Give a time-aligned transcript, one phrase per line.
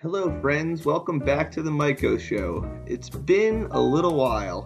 [0.00, 0.84] Hello, friends.
[0.84, 2.64] Welcome back to the Maiko Show.
[2.86, 4.64] It's been a little while.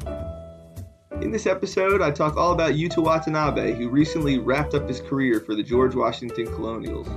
[1.22, 5.40] In this episode, I talk all about Yuta Watanabe, who recently wrapped up his career
[5.40, 7.08] for the George Washington Colonials.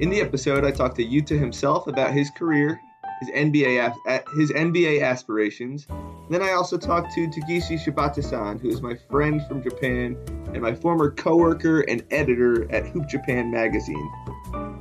[0.00, 2.80] In the episode, I talk to Yuta himself about his career,
[3.20, 3.94] his NBA
[4.34, 5.86] his NBA aspirations.
[6.30, 10.16] Then I also talk to Takeshi Shibata-san, who is my friend from Japan
[10.52, 14.10] and my former coworker and editor at Hoop Japan magazine.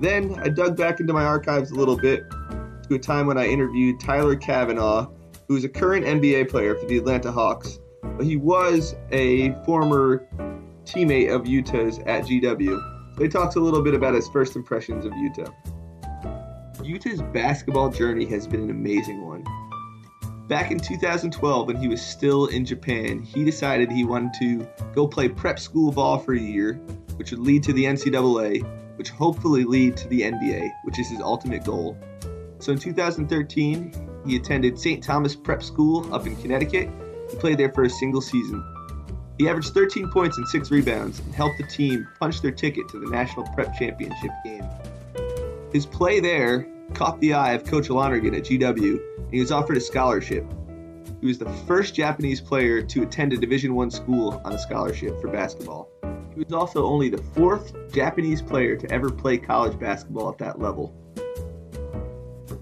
[0.02, 2.24] Then I dug back into my archives a little bit
[2.90, 5.08] to a time when I interviewed Tyler Cavanaugh,
[5.48, 10.28] who is a current NBA player for the Atlanta Hawks, but he was a former
[10.86, 13.16] teammate of Yuta's at GW.
[13.16, 15.54] So he talks a little bit about his first impressions of Yuta.
[16.78, 19.46] Yuta's basketball journey has been an amazing one.
[20.48, 25.08] Back in 2012, when he was still in Japan, he decided he wanted to go
[25.08, 26.74] play prep school ball for a year,
[27.18, 31.20] which would lead to the NCAA, which hopefully lead to the NBA, which is his
[31.20, 31.96] ultimate goal.
[32.60, 35.04] So in 2013, he attended St.
[35.04, 36.90] Thomas Prep School up in Connecticut.
[37.32, 38.64] He played there for a single season.
[39.38, 43.00] He averaged 13 points and 6 rebounds and helped the team punch their ticket to
[43.00, 44.66] the National Prep Championship game.
[45.72, 49.78] His play there caught the eye of Coach Lonergan at GW, and he was offered
[49.78, 50.46] a scholarship.
[51.22, 55.22] He was the first Japanese player to attend a Division One school on a scholarship
[55.22, 55.90] for basketball.
[56.34, 60.60] He was also only the fourth Japanese player to ever play college basketball at that
[60.60, 60.94] level.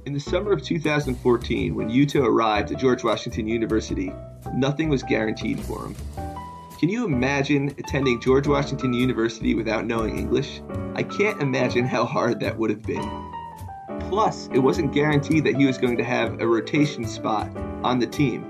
[0.07, 4.13] In the summer of 2014, when Yuta arrived at George Washington University,
[4.53, 5.97] nothing was guaranteed for him.
[6.79, 10.61] Can you imagine attending George Washington University without knowing English?
[10.95, 13.03] I can't imagine how hard that would have been.
[14.07, 18.07] Plus, it wasn't guaranteed that he was going to have a rotation spot on the
[18.07, 18.45] team.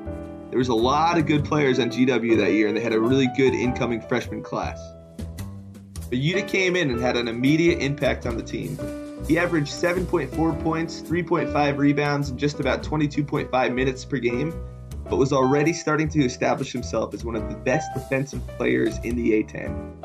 [0.52, 3.00] There was a lot of good players on GW that year, and they had a
[3.00, 4.80] really good incoming freshman class.
[5.18, 8.78] But Yuta came in and had an immediate impact on the team.
[9.28, 14.54] He averaged 7.4 points, 3.5 rebounds, and just about 22.5 minutes per game,
[15.10, 19.18] but was already starting to establish himself as one of the best defensive players in
[19.18, 19.96] the A10.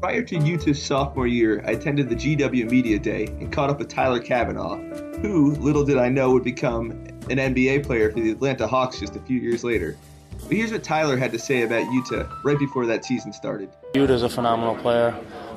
[0.00, 3.88] Prior to Yuta's sophomore year, I attended the GW Media Day and caught up with
[3.88, 4.78] Tyler Cavanaugh,
[5.20, 6.92] who, little did I know, would become
[7.28, 9.98] an NBA player for the Atlanta Hawks just a few years later.
[10.42, 13.68] But here's what Tyler had to say about Yuta right before that season started.
[13.92, 15.14] Yuta's a phenomenal player.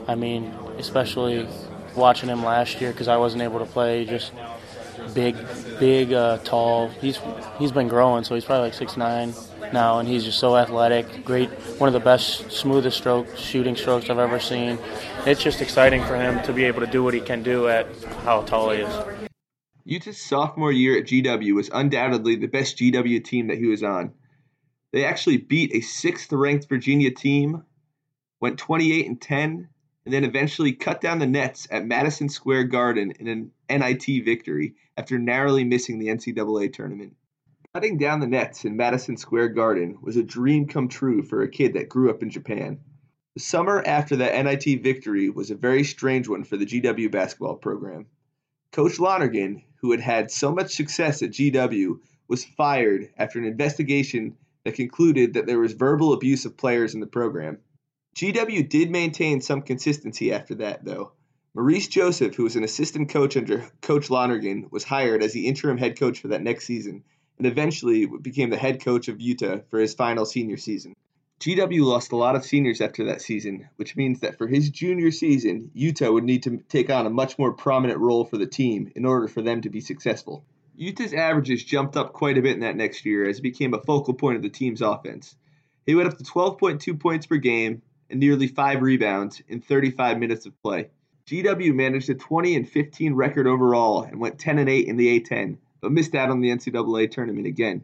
[0.07, 0.45] I mean,
[0.77, 1.47] especially
[1.95, 4.05] watching him last year because I wasn't able to play.
[4.05, 4.31] Just
[5.13, 5.35] big,
[5.79, 6.89] big, uh, tall.
[6.89, 7.19] He's
[7.57, 9.33] he's been growing, so he's probably like six nine
[9.73, 11.25] now, and he's just so athletic.
[11.25, 11.49] Great,
[11.79, 14.77] one of the best, smoothest stroke shooting strokes I've ever seen.
[15.25, 17.87] It's just exciting for him to be able to do what he can do at
[18.23, 19.29] how tall he is.
[19.87, 24.13] Yuta's sophomore year at GW was undoubtedly the best GW team that he was on.
[24.91, 27.63] They actually beat a sixth ranked Virginia team,
[28.39, 29.69] went 28 and 10,
[30.05, 34.75] and then eventually cut down the nets at Madison Square Garden in an NIT victory
[34.97, 37.15] after narrowly missing the NCAA tournament.
[37.73, 41.49] Cutting down the nets in Madison Square Garden was a dream come true for a
[41.49, 42.79] kid that grew up in Japan.
[43.35, 47.55] The summer after that NIT victory was a very strange one for the GW basketball
[47.55, 48.07] program.
[48.73, 54.35] Coach Lonergan, who had had so much success at GW, was fired after an investigation
[54.63, 57.59] that concluded that there was verbal abuse of players in the program.
[58.15, 61.13] GW did maintain some consistency after that, though.
[61.53, 65.77] Maurice Joseph, who was an assistant coach under Coach Lonergan, was hired as the interim
[65.77, 67.03] head coach for that next season,
[67.37, 70.95] and eventually became the head coach of Yuta for his final senior season.
[71.41, 75.09] GW lost a lot of seniors after that season, which means that for his junior
[75.09, 78.91] season, Yuta would need to take on a much more prominent role for the team
[78.95, 80.45] in order for them to be successful.
[80.79, 83.81] Yuta's averages jumped up quite a bit in that next year as he became a
[83.81, 85.35] focal point of the team's offense.
[85.85, 90.45] He went up to 12.2 points per game, and nearly five rebounds in 35 minutes
[90.45, 90.89] of play.
[91.27, 95.19] GW managed a 20 and 15 record overall and went 10 and 8 in the
[95.19, 97.83] A10, but missed out on the NCAA tournament again.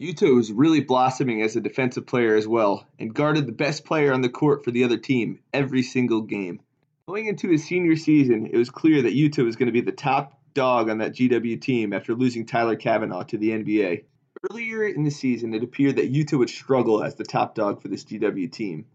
[0.00, 4.12] Yuta was really blossoming as a defensive player as well, and guarded the best player
[4.12, 6.60] on the court for the other team every single game.
[7.08, 9.92] Going into his senior season, it was clear that Yuta was going to be the
[9.92, 14.04] top dog on that GW team after losing Tyler Cavanaugh to the NBA.
[14.50, 17.88] Earlier in the season, it appeared that Yuta would struggle as the top dog for
[17.88, 18.86] this GW team,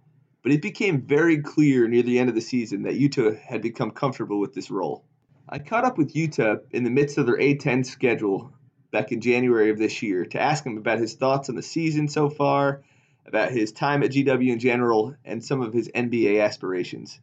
[0.43, 3.91] but it became very clear near the end of the season that Yuta had become
[3.91, 5.05] comfortable with this role.
[5.47, 8.53] I caught up with Yuta in the midst of their A10 schedule
[8.91, 12.07] back in January of this year to ask him about his thoughts on the season
[12.07, 12.83] so far,
[13.25, 17.19] about his time at GW in general, and some of his NBA aspirations.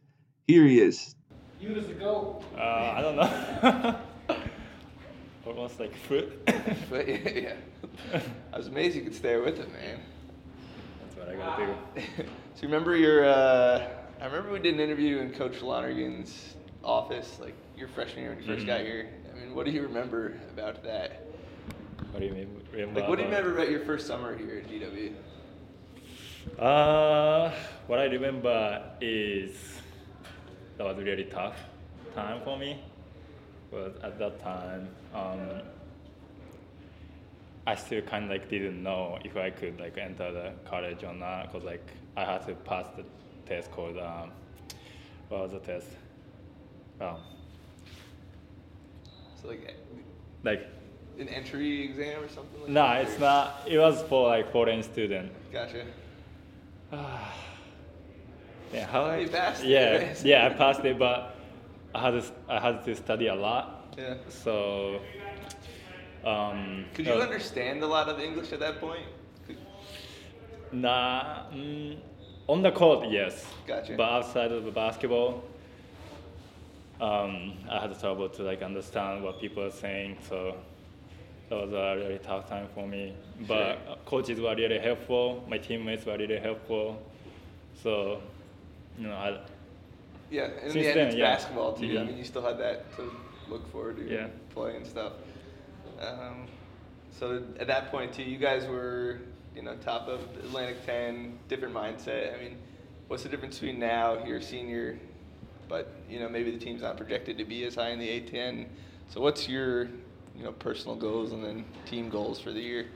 [0.47, 1.15] Here he is.
[1.61, 2.43] Yuta's the GOAT.
[2.57, 3.99] Uh, I don't know.
[5.45, 6.45] Almost like foot.
[6.89, 7.53] but yeah, yeah.
[8.51, 9.99] I was amazed you could stay with him, man.
[11.21, 12.23] What I gotta do.
[12.55, 13.25] So remember your?
[13.25, 13.87] Uh,
[14.19, 18.43] I remember we did an interview in Coach Lonergan's office, like your freshman year when
[18.43, 19.07] you 1st got here.
[19.31, 21.27] I mean, what do you remember about that?
[22.09, 22.61] What do you mean?
[22.71, 25.13] Remember Like, what do you remember about your first summer here at GW?
[26.59, 27.53] Uh,
[27.85, 29.79] what I remember is
[30.77, 31.55] that was really tough
[32.15, 32.83] time for me.
[33.69, 35.61] But at that time, um,
[37.67, 41.13] I still kind of like didn't know if I could like enter the college or
[41.13, 41.85] not because like
[42.17, 43.03] I had to pass the
[43.45, 44.31] test called um,
[45.29, 45.87] what was the test?
[46.99, 47.17] Um,
[49.41, 49.75] So like
[50.43, 50.67] like
[51.19, 52.73] an entry exam or something like that?
[52.73, 53.01] no, that?
[53.05, 53.61] it's or- not.
[53.67, 55.31] It was for like foreign student.
[55.51, 55.85] Gotcha.
[58.73, 60.23] Yeah, how You I passed yeah right?
[60.23, 61.35] yeah I passed it, but
[61.93, 63.93] I had to I had to study a lot.
[63.97, 64.15] Yeah.
[64.29, 65.01] So.
[66.23, 69.05] Um, Could you uh, understand a lot of English at that point?
[69.47, 69.57] Could-
[70.71, 71.97] Nah, mm,
[72.47, 73.45] on the court, yes.
[73.67, 73.95] Gotcha.
[73.97, 75.43] But outside of the basketball,
[76.99, 80.17] um, I had trouble to like understand what people are saying.
[80.29, 80.55] So
[81.49, 83.13] that was a really tough time for me.
[83.47, 83.47] But
[83.85, 83.93] Sure.
[83.93, 85.43] uh, coaches were really helpful.
[85.47, 87.01] My teammates were really helpful.
[87.81, 88.21] So,
[88.99, 89.39] you know, I,
[90.29, 91.33] Yeah, and in the end, then, it's yeah.
[91.33, 91.99] basketball too.
[91.99, 93.11] I mean, you still had that to
[93.49, 94.27] look forward to Yeah.
[94.53, 95.13] play and stuff.
[96.01, 96.47] Um,
[97.17, 99.19] so at that point too, you guys were,
[99.55, 102.33] you know, top of Atlantic 10, different mindset.
[102.33, 102.57] I mean,
[103.07, 104.97] what's the difference between now, you're senior,
[105.67, 108.65] but you know maybe the team's not projected to be as high in the A10.
[109.09, 109.83] So what's your,
[110.35, 112.87] you know, personal goals and then team goals for the year?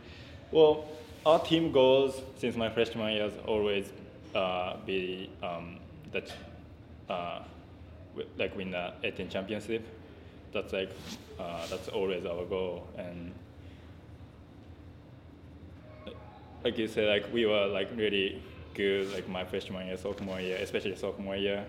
[0.51, 0.85] Well,
[1.25, 3.91] our team goals since my freshman year has always
[4.33, 5.77] uh, be um,
[6.11, 6.31] that
[7.09, 7.39] uh,
[8.37, 9.85] like win the A10 championship.
[10.55, 10.89] That's like
[11.37, 13.33] uh, that's always our goal and
[16.63, 18.41] like you said, like we were like really
[18.73, 21.63] good like my freshman year, sophomore year, especially sophomore year.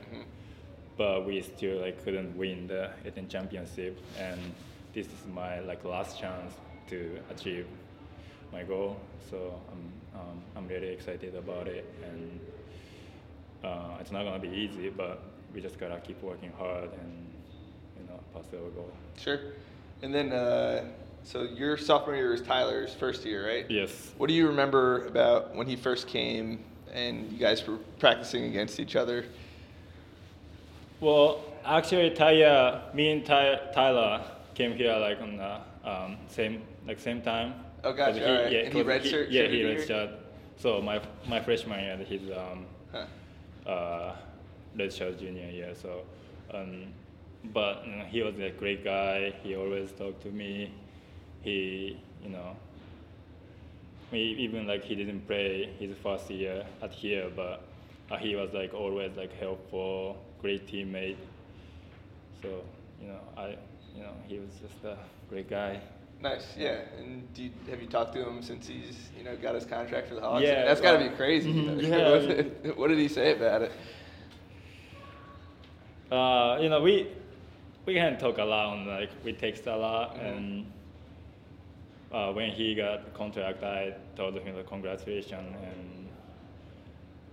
[0.97, 4.41] But we still like couldn't win the A10 championship, and
[4.95, 6.55] this is my like last chance
[6.89, 7.67] to achieve
[8.53, 8.99] my goal.
[9.29, 12.41] So I'm um, I'm really excited about it, and
[13.65, 15.21] uh, it's not gonna be easy, but
[15.53, 17.26] we just gotta keep working hard and
[18.53, 18.91] you know pass our goal.
[19.19, 19.41] Sure.
[20.03, 20.85] And then, uh,
[21.25, 23.67] so your sophomore year was Tyler's first year, right?
[23.69, 24.13] Yes.
[24.19, 26.61] What do you remember about when he first came
[26.93, 29.25] and you guys were practicing against each other?
[31.01, 34.23] Well, actually, Tyler, me and Ty, Tyler
[34.55, 35.61] came here like on the
[35.91, 37.55] um, same like same time.
[37.85, 38.53] Oh, gotcha, 'Cause alright.
[38.53, 40.17] And he 'cause redshirt- Yeah, he redshirt.
[40.57, 43.71] So my my freshman year, he's um, Huh.
[43.71, 44.17] uh,
[44.77, 45.75] redshirt junior year.
[45.75, 46.03] So,
[46.55, 46.87] um,
[47.53, 49.33] but you know, he was a great guy.
[49.43, 50.73] He always talked to me.
[51.43, 52.57] He, you know,
[54.13, 57.63] even like he didn't play his first year at here, but
[58.11, 61.17] uh, he was like always like helpful, great teammate.
[62.43, 62.65] So
[63.01, 63.57] you know, I,
[63.95, 64.97] you know, he was just a
[65.29, 65.81] great guy.
[66.21, 66.81] Nice, yeah.
[66.99, 70.09] And do you, have you talked to him since he's you know got his contract
[70.09, 70.43] for the Hawks?
[70.43, 71.53] Yeah, that's got to be crazy.
[71.53, 72.23] mhm, what,
[72.65, 72.73] yeah.
[72.73, 73.73] what did he say about it?
[76.11, 77.09] Uh, you know, we
[77.87, 80.37] we can talk a lot, on, like we text a lot, Mhm.
[80.37, 80.73] and
[82.13, 86.09] uh, when he got the contract, I told him the congratulations, and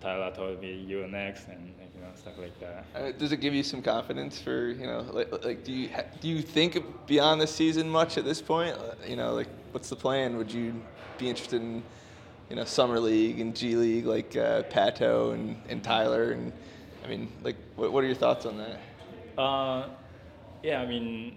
[0.01, 2.85] Tyler told me you're next, and you know stuff like that.
[2.95, 6.03] Uh, does it give you some confidence for you know like, like do you ha-
[6.19, 8.75] do you think beyond the season much at this point?
[8.75, 10.37] Uh, You know like what's the plan?
[10.37, 10.73] Would you
[11.18, 11.81] be interested in
[12.49, 16.51] you know summer league and G League like uh, Pato and, and Tyler and
[17.06, 18.80] I mean like what, what are your thoughts on that?
[19.42, 19.87] Uh,
[20.63, 21.35] yeah, I mean,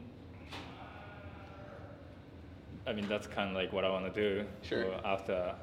[2.87, 4.47] I mean that's kind of like what I want to do.
[4.63, 4.87] Sure.
[5.05, 5.55] After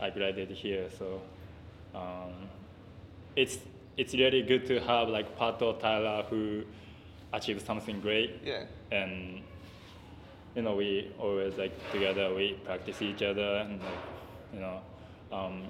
[0.00, 1.20] I graduated here, so
[1.94, 2.32] um,
[3.36, 3.58] it's
[3.96, 6.62] it's really good to have like Pato Tyler who
[7.32, 8.40] achieved something great.
[8.44, 8.64] Yeah.
[8.90, 9.42] And
[10.54, 14.04] you know we always like together we practice each other and like
[14.52, 14.80] you know
[15.32, 15.62] um,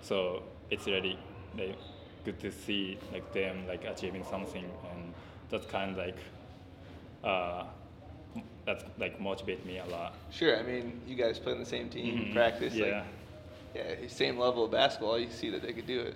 [0.00, 1.18] so it's really
[1.56, 1.76] like
[2.24, 5.14] good to see like them like achieving something and
[5.50, 6.16] that's kind of like
[7.24, 7.64] uh,
[8.66, 10.14] that's like motivate me a lot.
[10.30, 10.56] Sure.
[10.58, 12.74] I mean you guys play on the same team, Mhm, practice.
[12.74, 12.84] Yeah.
[12.86, 13.04] Like,
[13.74, 15.18] yeah, same level of basketball.
[15.18, 16.14] You see that they could do it.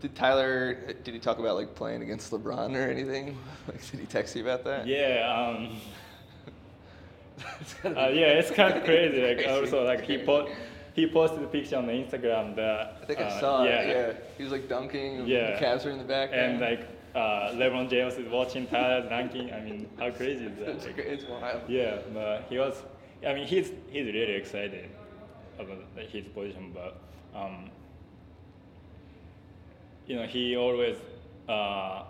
[0.00, 0.74] Did Tyler?
[1.04, 3.36] Did he talk about like playing against LeBron or anything?
[3.68, 4.86] Like, did he text you about that?
[4.86, 5.56] Yeah.
[5.58, 5.80] Um,
[7.84, 9.20] uh, yeah, it's kind of crazy.
[9.26, 9.50] Like Crazy.
[9.50, 10.48] also like he po-
[10.94, 13.88] he posted a picture on the Instagram that I think I uh, saw yeah, it.
[14.16, 15.26] Yeah, he was like dunking.
[15.26, 15.58] Yeah.
[15.58, 16.30] the Cavs were in the back.
[16.32, 19.50] and like uh, LeBron James is watching Tyler dunking.
[19.52, 20.84] I mean, how crazy is that?
[20.86, 21.62] Like, it's wild.
[21.68, 22.82] Yeah, but he was.
[23.26, 24.90] I mean, he's he's really excited
[25.58, 25.78] about
[26.12, 27.00] his position, but
[27.34, 27.70] um,
[30.06, 30.96] you know, he always
[31.48, 32.02] uh,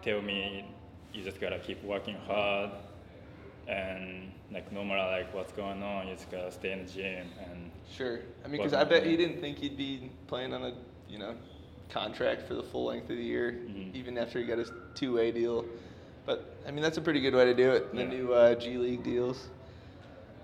[0.00, 0.64] tell me
[1.12, 2.70] you just gotta keep working hard,
[3.66, 7.26] and like no matter like what's going on, you just gotta stay in the gym
[7.44, 8.20] and Sure.
[8.44, 10.72] I mean, because I bet he didn't think he'd be playing on a
[11.08, 11.34] you know
[11.92, 13.94] contract for the full length of the year, Mhm.
[13.94, 15.64] even after he got his two-way deal.
[16.24, 17.92] But I mean, that's a pretty good way to do it.
[17.92, 18.08] The Yeah.
[18.08, 19.48] new uh, G League deals.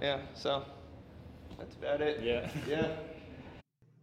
[0.02, 0.20] Yeah.
[0.34, 0.64] So
[1.58, 2.22] that's about it.
[2.22, 2.50] yeah.
[2.68, 2.96] Yeah.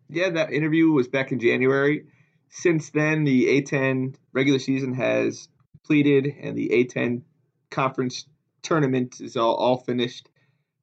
[0.07, 2.05] Yeah, that interview was back in January.
[2.49, 7.23] Since then, the A10 regular season has completed, and the A10
[7.71, 8.27] conference
[8.61, 10.29] tournament is all, all finished.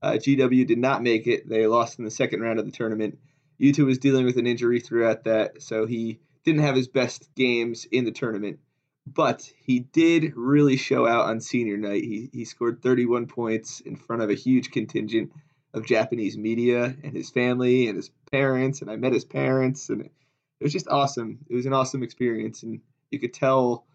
[0.02, 1.48] Uh, GW did not make it.
[1.48, 3.16] They lost in the second round of the tournament.
[3.60, 7.86] Yuta was dealing with an injury throughout that, so he didn't have his best games
[7.90, 8.58] in the tournament.
[9.06, 12.04] But he did really show out on senior night.
[12.04, 15.32] He, he scored 31 points in front of a huge contingent
[15.74, 18.80] of Japanese media and his family and his parents.
[18.80, 20.12] And I met his parents, and it
[20.60, 21.40] was just awesome.
[21.48, 22.80] It was an awesome experience, and
[23.10, 23.86] you could tell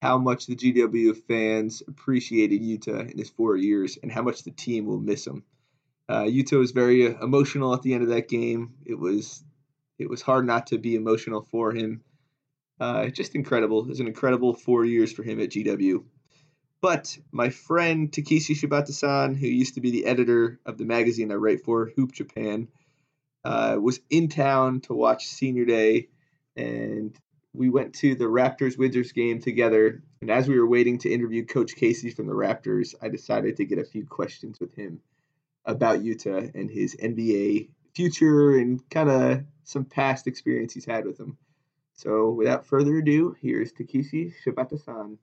[0.00, 4.50] how much the GW fans appreciated Yuta in his four years and how much the
[4.50, 5.44] team will miss him.
[6.08, 8.74] Uh, Yuta was very uh, emotional at the end of that game.
[8.84, 9.42] It was
[9.98, 12.02] it was hard not to be emotional for him.
[12.80, 13.80] Uh, just incredible.
[13.80, 16.04] It was an incredible four years for him at GW.
[16.80, 21.36] But my friend Takeshi Shibata-san, who used to be the editor of the magazine I
[21.36, 22.68] write for, Hoop Japan,
[23.44, 26.08] uh, was in town to watch Senior Day,
[26.56, 27.18] and
[27.54, 30.02] we went to the Raptors Wizards game together.
[30.20, 33.64] And as we were waiting to interview Coach Casey from the Raptors, I decided to
[33.64, 35.00] get a few questions with him
[35.64, 41.18] about Yuta and his NBA future and kind of some past experience he's had with
[41.18, 41.36] him.
[41.94, 45.18] So without further ado, here's Takeshi Shibata-san.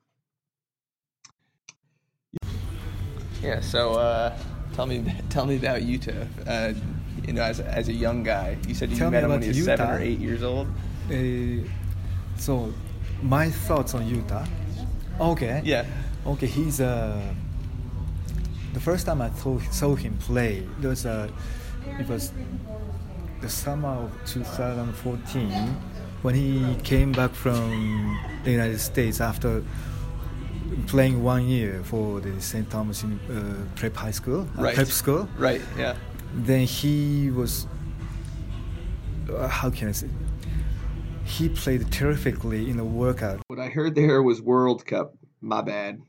[3.41, 4.37] Yeah, so uh,
[4.73, 6.27] tell me tell me about Yuta.
[6.47, 6.73] Uh,
[7.25, 9.41] you know, as, as a young guy, you said you Tell me met him when
[9.41, 10.67] he was seven or eight years old.
[11.09, 11.67] Uh,
[12.37, 12.73] so,
[13.21, 14.47] my thoughts on Yuta.
[15.19, 15.61] Okay.
[15.63, 15.85] Yeah.
[16.25, 17.21] Okay, he's uh,
[18.73, 20.63] the first time I saw, saw him play.
[20.81, 21.29] It was uh,
[21.99, 22.31] it was
[23.41, 25.51] the summer of 2014
[26.21, 29.63] when he came back from the United States after
[30.87, 32.69] playing one year for the St.
[32.69, 33.07] Thomas uh,
[33.75, 34.75] Prep High School, uh, Right.
[34.75, 35.27] Prep School.
[35.37, 35.61] Right.
[35.77, 35.95] Yeah.
[36.35, 37.67] then he was
[39.33, 40.07] uh, how can I say
[41.25, 45.13] he played terrifically in the workout What I heard there was World Cup.
[45.41, 45.99] My bad.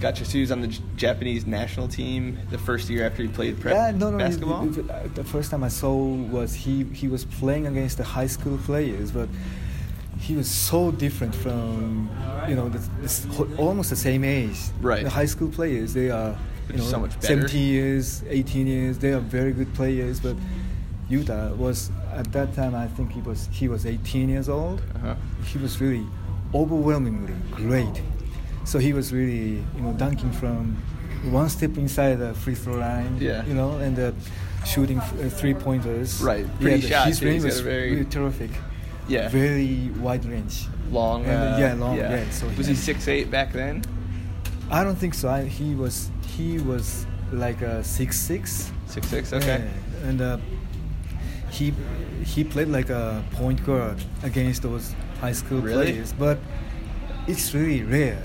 [0.00, 3.58] So he was on the J- Japanese national team the first year after he played
[3.60, 4.68] prep yeah no no basketball.
[4.90, 5.94] uh, the first time I saw
[6.36, 9.28] was he he was playing against the high school players but
[10.18, 12.08] he was so different from
[12.48, 15.04] you know the, the, almost the same age Right.
[15.04, 16.36] the high school players they are
[16.70, 17.26] you know so much better.
[17.48, 20.36] 17 years 18 years they are very good players but
[21.10, 25.14] Yuta was at that time I think he was he was 18 years old Uh-huh.
[25.44, 26.04] he was really
[26.54, 28.02] overwhelmingly great.
[28.66, 30.76] So he was really, you know, dunking from
[31.30, 33.44] one step inside the free throw line, Yeah.
[33.46, 34.12] you know, and uh,
[34.66, 36.20] shooting uh, three pointers.
[36.20, 38.50] Right, pretty the- shot, His range was very- really terrific.
[39.08, 39.28] Yeah.
[39.28, 40.66] Very wide range.
[40.90, 41.24] long.
[41.24, 43.82] And, uh, yeah, long, yeah, so was he- he six eight back then?
[44.70, 45.28] I don't think so.
[45.28, 48.70] I, he was he was like a six six.
[48.86, 49.32] Six six.
[49.32, 49.58] Okay.
[49.62, 50.38] Yeah, and uh,
[51.50, 51.72] he
[52.24, 55.90] he played like a point guard against those high school Really?
[55.92, 56.38] players, but
[57.26, 58.22] it's really rare.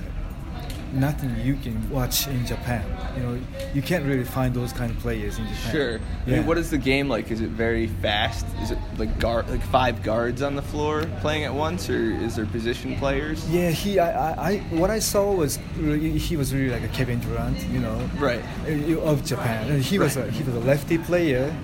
[0.94, 2.84] Nothing you can watch in Japan.
[3.16, 3.40] You know,
[3.74, 5.72] you can't really find those kind of players in Japan.
[5.72, 5.96] Sure.
[6.00, 6.38] I Yeah.
[6.38, 7.32] mean, what is the game like?
[7.32, 8.46] Is it very fast?
[8.62, 12.36] Is it like guard, like five guards on the floor playing at once, or is
[12.36, 13.48] there position players?
[13.50, 14.00] Yeah, he.
[14.00, 14.58] I, I, I.
[14.72, 18.44] What I saw was really, he was really like a Kevin Durant, you know, Right.
[19.02, 19.70] of Japan.
[19.72, 21.56] And he was a, he was a lefty player,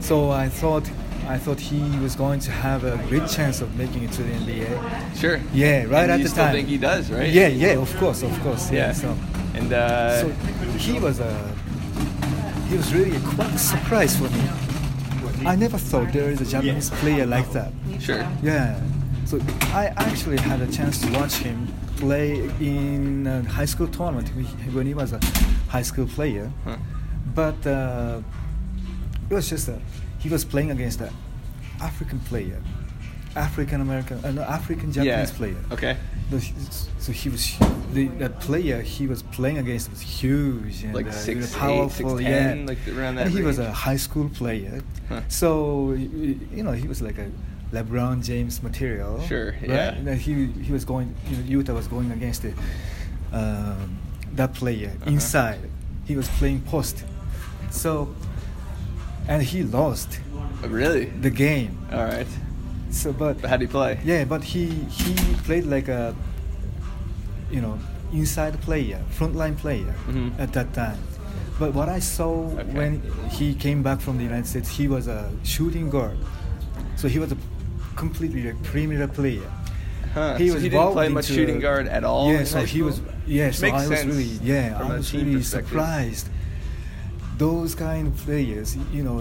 [0.00, 0.88] so I thought
[1.30, 4.32] I thought he was going to have a great chance of making it to the
[4.42, 5.16] NBA.
[5.22, 5.40] Sure.
[5.54, 6.54] Yeah, right and at the still time.
[6.54, 7.30] think he does, right?
[7.30, 8.70] Yeah, yeah, of course, of course.
[8.70, 8.78] Yeah.
[8.88, 8.92] Yeah.
[8.92, 9.08] So,
[9.54, 10.28] And uh, so
[10.78, 11.32] he was a
[12.68, 14.42] he was really a quite a surprise for me.
[15.52, 17.72] I never thought there is a Japanese player like that.
[18.00, 18.24] sure.
[18.42, 18.80] Yeah.
[19.24, 19.38] So
[19.72, 24.74] I actually had a chance to watch him play in a high school tournament when-
[24.76, 25.20] when he was a
[25.68, 26.50] high school player.
[26.64, 26.76] Huh.
[27.34, 28.22] But uh,
[29.30, 29.78] it was just a,
[30.20, 31.10] he was playing against an
[31.80, 32.60] African player,
[33.36, 35.36] African American, uh, no, African Japanese yeah.
[35.36, 35.56] player.
[35.72, 35.96] Okay.
[36.98, 37.56] So he was
[37.92, 42.10] the, the player he was playing against was huge and Like uh, six, eight, powerful.
[42.16, 45.22] 6'10", yeah, like around that And he was a high school player, Huh.
[45.28, 45.92] so
[46.56, 47.28] you know he was like a
[47.72, 49.20] LeBron James material.
[49.26, 49.68] Sure, right?
[49.68, 49.94] yeah.
[49.94, 51.14] And he he was going.
[51.30, 52.52] You know, Yuta was going against the,
[53.32, 53.98] um,
[54.34, 55.10] that player Uh-huh.
[55.10, 55.60] inside.
[56.04, 57.04] He was playing post,
[57.70, 58.08] so
[59.30, 60.20] and he lost
[60.68, 61.06] really?
[61.22, 61.78] the game.
[61.92, 62.26] All right.
[62.90, 63.98] So, but But how would he play?
[64.04, 65.14] yeah, but he he
[65.46, 66.14] played like a
[67.50, 67.78] you know
[68.12, 70.30] inside player, frontline player Mhm.
[70.38, 70.98] at that time.
[71.60, 72.72] But what I saw Okay.
[72.78, 72.92] when
[73.30, 76.18] he came back from the United States, he was a shooting guard.
[76.96, 77.36] So he was a
[77.96, 79.48] completely a premier player.
[80.14, 80.34] Huh.
[80.38, 82.32] He so was he didn't play much shooting a- guard at all.
[82.32, 83.00] Yeah, so he was.
[83.26, 84.30] Yeah, so I was really.
[84.42, 86.26] Yeah, I was really surprised.
[87.40, 89.20] Those kind of players, you know,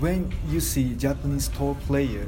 [0.00, 2.24] when you see Japanese tall player,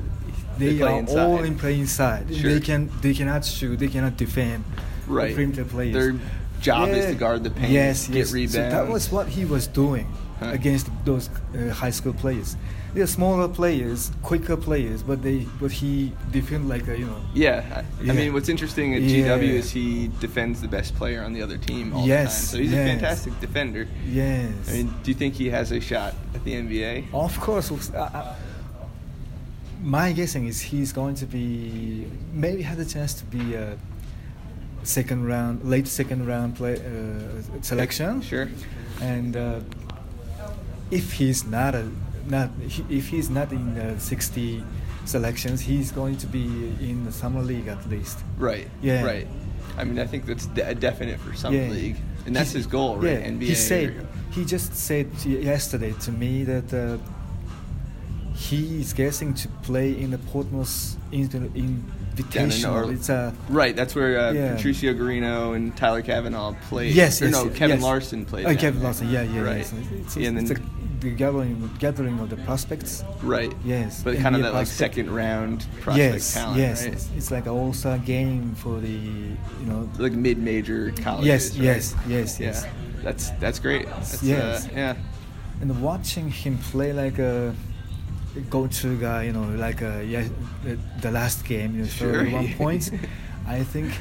[0.58, 1.18] They they, are inside.
[1.18, 2.28] all in play inside.
[2.28, 2.52] Sure.
[2.52, 3.78] They can they cannot shoot.
[3.80, 4.62] They cannot defend.
[5.08, 5.34] Right.
[5.34, 5.94] Perimeter players.
[5.96, 6.12] Their
[6.60, 8.32] job is to guard the paint, Yes, get yes.
[8.32, 8.54] rebounds.
[8.54, 10.06] So that was what he was doing
[10.44, 10.52] Huh.
[10.52, 12.56] against those uh, high school players.
[12.94, 17.20] They're smaller players, quicker players, but they but he defend like a you know.
[17.34, 19.36] Yeah, I, I mean, what's interesting at Yeah.
[19.38, 22.50] GW is he defends the best player on the other team all Yes, the time.
[22.52, 23.88] So he's a fantastic defender.
[24.06, 24.52] Yes.
[24.68, 27.12] I mean, do you think he has a shot at the NBA?
[27.12, 27.70] Of course.
[27.72, 28.34] Uh, uh,
[29.82, 33.76] my guessing is he's going to be maybe had a chance to be a
[34.82, 38.22] second round, late second round play uh, selection.
[38.22, 38.48] Sure.
[39.00, 39.60] And uh,
[40.90, 41.88] if he's not a
[42.28, 42.50] not
[42.88, 44.64] if he's not in the 60
[45.04, 46.44] selections, he's going to be
[46.80, 48.18] in the summer league at least.
[48.38, 48.68] Right.
[48.82, 49.04] Yeah.
[49.04, 49.26] Right.
[49.76, 51.68] I mean, I think that's de- definite for summer Yeah.
[51.68, 53.20] league, and that's his goal, right?
[53.20, 53.42] Yeah, NBA.
[53.48, 56.98] he said he just said yesterday to me that uh,
[58.34, 60.18] he is guessing to play in the
[61.12, 62.86] Inter- Invitational.
[62.88, 64.54] Or- It's a Right, that's where uh, Yeah.
[64.56, 66.94] Patricio Garino and Tyler Cavanaugh played.
[66.94, 67.82] yes, or yes, no, Kevin yes.
[67.82, 68.46] Larsen played.
[68.46, 68.82] Oh, Kevin.
[68.82, 69.56] Larsen, yeah, yeah, right.
[69.58, 69.72] yes.
[69.92, 70.73] It's, Yeah, and it's then, a,
[71.04, 73.04] the gathering, gathering of the prospects.
[73.22, 73.52] right.
[73.64, 76.86] Yes, but kind of NBA that like second round prospect yes, talent, yes.
[76.86, 77.08] right?
[77.16, 79.88] It's, like an all-star game for the, you know.
[79.98, 81.26] Like mid-major colleges.
[81.26, 81.62] Yes, right?
[81.62, 82.66] yes, yes, Yeah, yes.
[83.02, 83.86] that's that's great.
[83.86, 84.66] That's, Yes.
[84.66, 84.96] uh, yeah.
[85.60, 87.54] and watching him play like a
[88.50, 90.26] go-to guy, you know, like a, yeah,
[90.64, 92.12] the, the last game, you know, Sure.
[92.12, 92.90] 31 points.
[93.46, 93.92] I think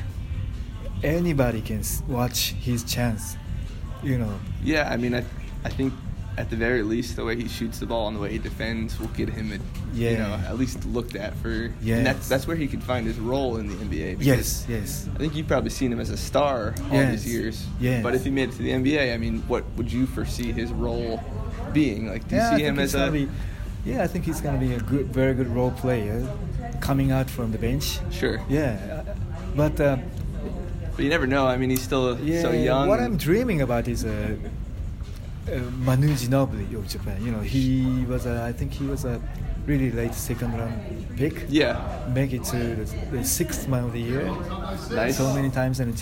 [1.04, 3.38] anybody can watch his chance,
[4.02, 4.34] you know.
[4.64, 5.24] Yeah, I mean, I,
[5.66, 5.94] I think
[6.38, 9.00] at the very least, the way he shoots the ball and the way he defends
[9.00, 11.72] will get him, a, you know, at least looked at for.
[11.86, 14.18] And that's that's where he could find his role in the NBA.
[14.20, 15.08] Yes, yes.
[15.14, 17.24] I think you've probably seen him as a star all Yes.
[17.24, 17.66] these years.
[17.80, 18.02] Yes.
[18.02, 20.72] But if he made it to the NBA, I mean, what would you foresee his
[20.72, 21.22] role
[21.72, 22.08] being?
[22.08, 23.12] Like, do you yeah, see him as a?
[23.12, 23.30] be,
[23.86, 26.28] yeah, I think he's gonna be a good, very good role player,
[26.82, 28.00] coming out from the bench.
[28.12, 28.42] Sure.
[28.50, 29.04] Yeah,
[29.56, 29.98] but uh,
[30.96, 31.46] But you never know.
[31.46, 32.88] I mean, he's still yeah, so young.
[32.88, 34.36] what I'm dreaming about is a uh,
[35.86, 37.24] Manu Ginobili of Japan.
[37.24, 39.22] You know, he was, a, I think he was a
[39.66, 41.46] really late second round pick.
[41.50, 41.80] yeah.
[42.14, 44.26] Make it to the, the sixth man of the year.
[44.92, 45.18] Nice.
[45.18, 45.94] So many times, and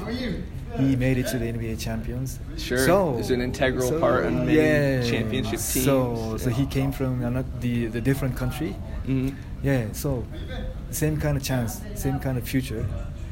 [0.77, 2.39] he made it to the NBA champions.
[2.57, 2.77] Sure.
[2.85, 5.83] So Is an integral so, part in many yeah, championship teams.
[5.85, 7.21] So, so he came from
[7.59, 8.71] the the different country.
[9.05, 9.29] hmm
[9.63, 9.91] Yeah.
[9.93, 10.25] So,
[10.91, 12.85] same kind of chance, same kind of future.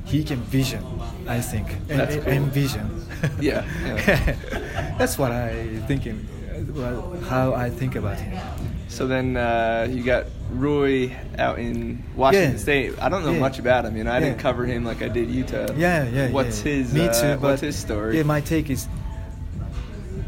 [0.10, 0.84] He can vision,
[1.28, 2.28] I think, and, That's cool.
[2.28, 3.06] envision.
[3.41, 4.95] Yeah, yeah.
[4.98, 6.26] That's what I thinking.
[6.74, 8.39] Well, how I think about him.
[8.88, 12.58] So then uh, you got Rui out in Washington Yeah.
[12.58, 12.93] State.
[13.02, 13.39] I don't know Yeah.
[13.39, 13.98] much about him.
[13.98, 15.78] You know, I didn't cover him like I did Yuta.
[15.78, 16.32] Yeah, yeah.
[16.32, 16.74] What's yeah.
[16.74, 16.93] his?
[16.93, 17.28] Me uh, too.
[17.36, 18.17] But what's his story?
[18.17, 18.88] Yeah, my take is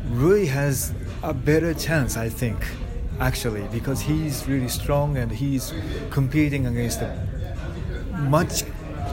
[0.10, 2.58] Rui has a better chance, I think,
[3.20, 5.74] actually, because he's really strong and he's
[6.10, 7.10] competing against a
[8.30, 8.64] much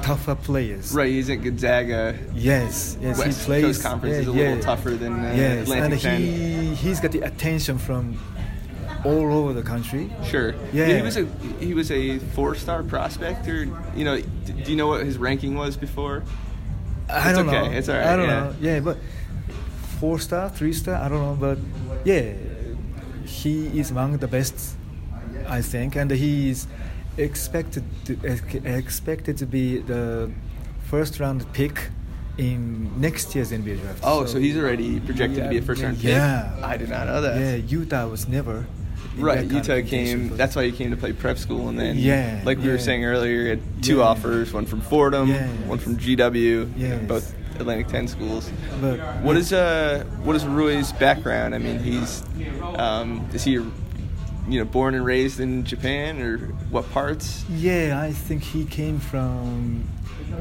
[0.09, 0.95] tougher players.
[0.95, 2.19] Right, he's at Gonzaga.
[2.35, 3.65] Yes, yes, West he plays.
[3.65, 4.49] Coast Conference yeah, is a yeah.
[4.49, 6.21] little tougher than uh, yes, Atlantic and 10.
[6.21, 8.19] he he's got the attention from
[9.05, 10.11] all over the country.
[10.25, 10.55] Sure.
[10.73, 10.97] Yeah.
[10.97, 11.27] He was a
[11.61, 15.19] he was a four star prospect, or you know, d- do you know what his
[15.19, 16.23] ranking was before?
[17.11, 17.79] I don't okay, know.
[17.79, 18.41] it's all right, I don't yeah.
[18.41, 18.55] know.
[18.61, 18.97] Yeah, but
[20.01, 21.59] four star, three star, I don't know, but
[22.05, 22.33] yeah,
[23.25, 24.77] he is among the best,
[25.47, 26.67] I think, and he is
[27.19, 28.17] expected to
[28.65, 30.31] expected to be the
[30.85, 31.91] first round pick
[32.39, 34.01] in next year's NBA draft.
[34.05, 36.07] Oh, so, he's already projected to be a first round pick.
[36.07, 36.55] Yeah.
[36.63, 37.37] I did not know that.
[37.41, 38.65] Yeah, Yuta was never.
[39.17, 40.37] Right, that kind of Yuta came.
[40.37, 43.05] That's why he came to play prep school, and then, Yeah, like we were saying
[43.05, 44.05] earlier, he had two Yeah.
[44.05, 45.49] offers: one from Fordham, Yeah.
[45.67, 47.03] one from GW, Yes.
[47.09, 48.49] both Atlantic 10 schools.
[48.81, 51.57] But What is uh what is Rui's background?
[51.57, 52.23] I mean, he's
[52.77, 53.59] um, is he
[54.49, 56.39] you know born and raised in Japan or
[56.71, 57.45] what parts?
[57.51, 59.85] Yeah, I think he came from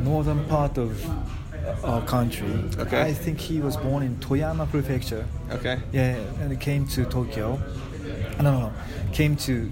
[0.02, 1.06] northern part of
[1.84, 2.63] our country.
[2.78, 3.02] Okay.
[3.02, 5.26] I think he was born in Toyama Prefecture.
[5.52, 5.80] Okay.
[5.91, 7.60] Yeah, and he came to Tokyo.
[8.38, 8.74] No, no, no.
[9.12, 9.70] Came to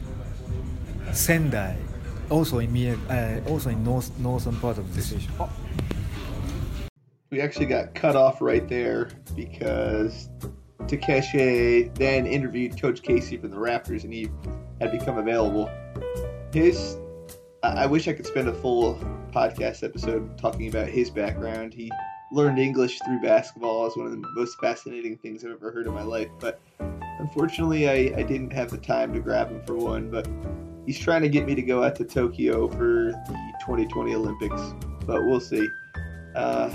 [1.13, 1.77] Sendai,
[2.29, 5.31] also in Miya, uh, also in north northern part of the station.
[7.29, 10.29] We actually got cut off right there because
[10.87, 14.29] Takeshi then interviewed Coach Casey from the Raptors, and he
[14.79, 15.69] had become available.
[16.53, 16.97] His,
[17.63, 18.95] I wish I could spend a full
[19.31, 21.73] podcast episode talking about his background.
[21.73, 21.91] He
[22.31, 23.87] learned English through basketball.
[23.87, 26.29] is one of the most fascinating things I've ever heard in my life.
[26.39, 30.09] But unfortunately, I, I didn't have the time to grab him for one.
[30.09, 30.27] But
[30.85, 34.61] he's trying to get me to go out to Tokyo for the 2020 Olympics.
[35.05, 35.67] But we'll see.
[36.35, 36.73] Uh,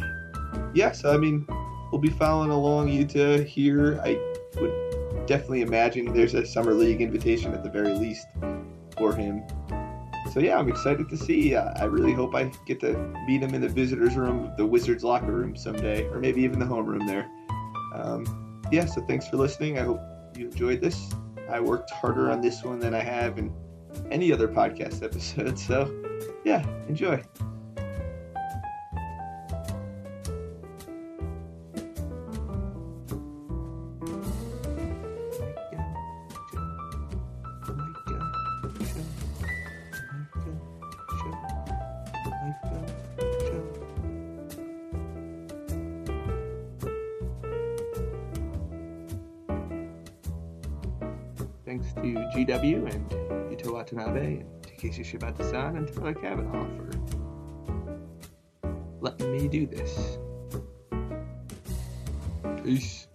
[0.74, 1.46] yeah, so I mean,
[1.90, 4.00] we'll be following along Yuta here.
[4.02, 4.18] I
[4.60, 8.26] would definitely imagine there's a summer league invitation at the very least
[8.96, 9.42] for him.
[10.32, 11.54] So yeah, I'm excited to see.
[11.54, 15.02] Uh, I really hope I get to meet him in the visitors' room the Wizards
[15.02, 17.28] locker room someday, or maybe even the homeroom there.
[17.94, 19.78] Um, yeah, so thanks for listening.
[19.78, 20.00] I hope
[20.36, 21.10] you enjoyed this.
[21.50, 23.52] I worked harder on this one than I have in
[24.10, 25.58] any other podcast episode.
[25.58, 25.92] So
[26.44, 27.22] yeah, enjoy.
[51.70, 53.08] Thanks to GW and
[53.48, 56.90] Yuta Watanabe and Takeshi Shibata-san and Tyler Cavanaugh for
[59.00, 60.18] letting me do this.
[62.64, 63.06] Peace.